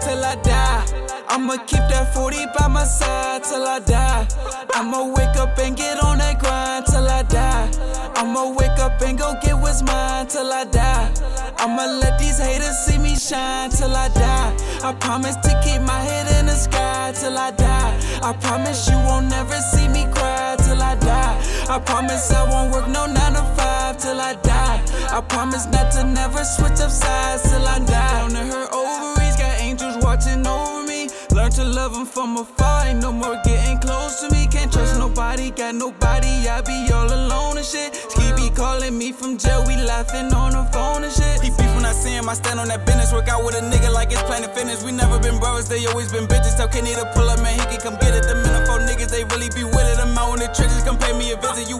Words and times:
till 0.00 0.24
I 0.24 0.34
die. 0.36 0.84
I'ma 1.28 1.56
keep 1.66 1.84
that 1.90 2.12
40 2.12 2.36
by 2.58 2.68
my 2.68 2.84
side 2.84 3.44
till 3.44 3.64
I 3.64 3.78
die. 3.80 4.26
I'ma 4.74 5.12
wake 5.14 5.36
up 5.36 5.58
and 5.58 5.76
get 5.76 6.02
on 6.02 6.18
that 6.18 6.38
grind 6.40 6.86
till 6.86 7.06
I 7.06 7.22
die. 7.22 7.70
I'ma 8.16 8.50
wake 8.50 8.78
up 8.78 9.00
and 9.02 9.18
go 9.18 9.34
get 9.42 9.56
what's 9.56 9.82
mine 9.82 10.26
till 10.26 10.52
I 10.52 10.64
die. 10.64 11.12
I'ma 11.58 11.84
let 12.00 12.18
these 12.18 12.38
haters 12.38 12.78
see 12.78 12.98
me 12.98 13.16
shine 13.16 13.70
till 13.70 13.94
I 13.94 14.08
die. 14.08 14.56
I 14.82 14.92
promise 14.94 15.36
to 15.36 15.60
keep 15.62 15.82
my 15.82 16.00
head 16.00 16.26
in 16.38 16.46
the 16.46 16.54
sky 16.54 17.12
till 17.14 17.36
I 17.38 17.50
die. 17.52 18.00
I 18.22 18.32
promise 18.32 18.88
you 18.88 18.96
won't 18.96 19.28
never 19.28 19.58
see 19.72 19.88
me 19.88 20.06
cry 20.12 20.56
till 20.58 20.82
I 20.82 20.94
die. 20.96 21.36
I 21.68 21.78
promise 21.78 22.32
I 22.32 22.42
won't 22.50 22.72
work 22.72 22.88
no 22.88 23.06
9 23.06 23.32
to 23.34 23.42
5 23.56 23.98
till 23.98 24.20
I 24.20 24.34
die. 24.34 24.82
I 25.12 25.20
promise 25.20 25.66
not 25.66 25.92
to 25.92 26.04
never 26.04 26.44
switch 26.44 26.80
up 26.80 26.90
sides 26.90 27.42
till 27.42 27.66
I 27.66 27.78
die. 27.78 28.18
Down 28.18 28.30
to 28.30 28.42
her 28.52 28.69
love 31.70 31.94
them 31.94 32.06
from 32.06 32.36
afar, 32.36 32.86
ain't 32.86 33.00
no 33.00 33.12
more 33.12 33.38
getting 33.44 33.78
close 33.78 34.20
to 34.20 34.30
me. 34.30 34.46
Can't 34.46 34.72
trust 34.72 34.98
nobody, 34.98 35.50
got 35.50 35.74
nobody, 35.74 36.48
I 36.48 36.60
be 36.62 36.92
all 36.92 37.06
alone 37.06 37.56
and 37.56 37.66
shit. 37.66 37.94
Ski 37.94 38.32
be 38.36 38.50
calling 38.50 38.98
me 38.98 39.12
from 39.12 39.38
jail, 39.38 39.64
we 39.66 39.76
laughing 39.76 40.32
on 40.34 40.52
the 40.52 40.64
phone 40.72 41.04
and 41.04 41.12
shit. 41.12 41.40
He 41.40 41.50
beef 41.50 41.70
when 41.76 41.84
I 41.84 41.92
see 41.92 42.10
him, 42.10 42.28
I 42.28 42.34
stand 42.34 42.58
on 42.58 42.68
that 42.68 42.84
business. 42.86 43.12
Work 43.12 43.28
out 43.28 43.44
with 43.44 43.54
a 43.54 43.62
nigga 43.62 43.92
like 43.92 44.10
it's 44.10 44.22
Planet 44.22 44.54
Fitness. 44.54 44.84
We 44.84 44.92
never 44.92 45.18
been 45.18 45.38
brothers, 45.38 45.68
they 45.68 45.84
always 45.86 46.10
been 46.12 46.26
bitches. 46.26 46.56
Tell 46.56 46.68
Kenny 46.68 46.94
to 46.94 47.06
pull 47.14 47.28
up, 47.28 47.40
man, 47.42 47.58
he 47.58 47.64
can 47.66 47.80
come 47.80 47.96
get 48.00 48.14
it. 48.14 48.24
The 48.26 48.34
Minifo 48.34 48.82
niggas, 48.86 49.10
they 49.10 49.24
really 49.24 49.50
be 49.54 49.64
with 49.64 49.86
it. 49.86 49.98
I'm 49.98 50.16
out 50.18 50.34
in 50.34 50.40
the 50.40 50.50
trenches, 50.52 50.82
come 50.82 50.98
pay 50.98 51.16
me 51.16 51.30
a 51.32 51.36
visit. 51.36 51.68
You 51.68 51.78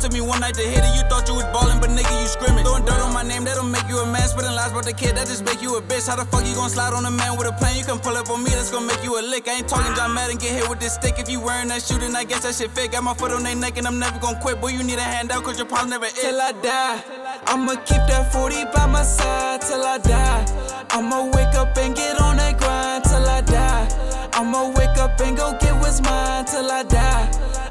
to 0.00 0.08
me 0.10 0.20
one 0.20 0.40
night 0.40 0.54
to 0.54 0.62
hit 0.64 0.80
it. 0.80 0.92
You 0.96 1.04
thought 1.12 1.28
you 1.28 1.34
was 1.34 1.44
ballin', 1.52 1.78
but 1.80 1.90
nigga, 1.90 2.08
you 2.08 2.26
scrimmage. 2.26 2.64
Throwing 2.64 2.84
dirt 2.84 3.00
on 3.04 3.12
my 3.12 3.22
name, 3.22 3.44
that'll 3.44 3.64
make 3.64 3.86
you 3.88 3.98
a 4.00 4.06
man. 4.06 4.26
Spitting 4.28 4.52
lies 4.56 4.72
about 4.72 4.84
the 4.84 4.92
kid, 4.92 5.16
that 5.16 5.26
just 5.28 5.44
make 5.44 5.60
you 5.60 5.76
a 5.76 5.82
bitch. 5.82 6.08
How 6.08 6.16
the 6.16 6.24
fuck 6.24 6.46
you 6.46 6.54
gon' 6.54 6.70
slide 6.70 6.94
on 6.94 7.04
a 7.04 7.10
man 7.10 7.36
with 7.36 7.46
a 7.46 7.52
plan? 7.52 7.76
You 7.76 7.84
can 7.84 7.98
pull 7.98 8.16
up 8.16 8.30
on 8.30 8.42
me, 8.42 8.50
that's 8.50 8.70
gon' 8.70 8.86
make 8.86 9.02
you 9.04 9.20
a 9.20 9.22
lick. 9.22 9.46
I 9.48 9.60
ain't 9.60 9.68
talking 9.68 9.92
John 9.94 10.14
Madden, 10.14 10.38
get 10.38 10.52
hit 10.56 10.68
with 10.68 10.80
this 10.80 10.94
stick. 10.94 11.18
If 11.18 11.28
you 11.28 11.40
wearing 11.40 11.68
that 11.68 11.82
shoe, 11.82 11.98
then 11.98 12.16
I 12.16 12.24
guess 12.24 12.42
that 12.44 12.54
shit 12.54 12.70
fit. 12.70 12.92
Got 12.92 13.04
my 13.04 13.14
foot 13.14 13.32
on 13.32 13.42
their 13.42 13.54
neck 13.56 13.76
and 13.76 13.86
I'm 13.86 13.98
never 13.98 14.18
gon' 14.18 14.36
quit. 14.40 14.60
Boy, 14.60 14.72
you 14.72 14.82
need 14.82 14.98
a 14.98 15.04
handout, 15.04 15.44
cause 15.44 15.58
your 15.58 15.68
problem 15.68 15.90
never 15.90 16.06
is. 16.06 16.14
till 16.14 16.40
I 16.40 16.52
die. 16.52 17.04
I'ma 17.46 17.74
keep 17.84 18.02
that 18.08 18.32
40 18.32 18.72
by 18.72 18.86
my 18.86 19.02
side 19.02 19.60
till 19.60 19.84
I 19.84 19.98
die. 19.98 20.86
I'ma 20.90 21.28
wake 21.36 21.54
up 21.54 21.76
and 21.76 21.94
get 21.94 22.20
on 22.20 22.36
that 22.38 22.58
grind 22.58 23.04
till 23.04 23.26
I 23.28 23.40
die. 23.42 23.88
I'ma 24.32 24.72
wake 24.72 24.96
up 24.96 25.20
and 25.20 25.36
go 25.36 25.52
get 25.60 25.74
what's 25.76 26.00
mine 26.00 26.46
till 26.46 26.70
I 26.70 26.84
die. 26.84 26.99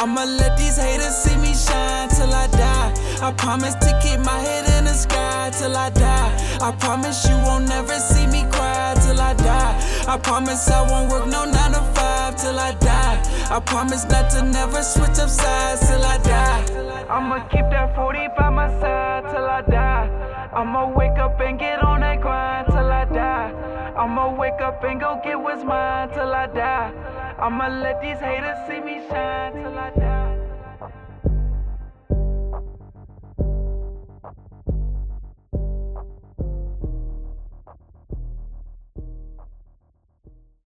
I'ma 0.00 0.24
let 0.24 0.56
these 0.56 0.78
haters 0.78 1.14
see 1.14 1.36
me 1.36 1.52
shine 1.52 2.08
till 2.08 2.32
I 2.32 2.46
die. 2.46 2.94
I 3.20 3.32
promise 3.32 3.74
to 3.74 4.00
keep 4.02 4.18
my 4.20 4.38
head 4.38 4.64
in 4.78 4.84
the 4.84 4.94
sky 4.94 5.50
till 5.52 5.76
I 5.76 5.90
die. 5.90 6.58
I 6.58 6.72
promise 6.72 7.28
you 7.28 7.36
won't 7.44 7.68
never 7.68 7.98
see 7.98 8.26
me 8.26 8.44
cry 8.50 8.94
till 9.04 9.20
I 9.20 9.34
die. 9.34 9.76
I 10.08 10.16
promise 10.16 10.70
I 10.70 10.88
won't 10.90 11.12
work 11.12 11.26
no 11.26 11.44
9 11.44 11.72
to 11.72 11.82
5 11.82 12.36
till 12.36 12.58
I 12.58 12.72
die. 12.80 13.20
I 13.50 13.60
promise 13.60 14.06
not 14.08 14.30
to 14.30 14.42
never 14.42 14.82
switch 14.82 15.18
up 15.18 15.28
sides 15.28 15.86
till 15.86 16.02
I 16.02 16.16
die. 16.24 17.04
I'ma 17.10 17.46
keep 17.48 17.68
that 17.68 17.94
40 17.94 18.28
by 18.38 18.48
my 18.48 18.68
side 18.80 19.24
till 19.30 19.44
I 19.44 19.60
die. 19.60 20.48
I'ma 20.54 20.96
wake 20.96 21.18
up 21.18 21.38
and 21.40 21.58
get 21.58 21.78
on 21.84 22.00
that 22.00 22.22
grind 22.22 22.68
till 22.68 22.90
I 22.90 23.04
die. 23.04 23.52
I'ma 23.98 24.34
wake 24.34 24.62
up 24.62 24.82
and 24.82 24.98
go 24.98 25.20
get 25.22 25.38
what's 25.38 25.62
mine 25.62 26.08
till 26.08 26.32
I 26.32 26.46
die. 26.46 27.19
I'ma 27.42 27.68
let 27.68 28.02
these 28.02 28.18
haters 28.18 28.58
see 28.68 28.80
me 28.80 29.00
shine 29.08 29.52
till 29.54 29.78
I 29.78 29.90
die. 29.98 30.29